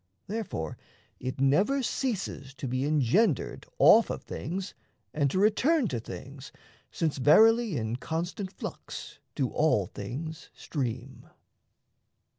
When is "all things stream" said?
9.49-11.29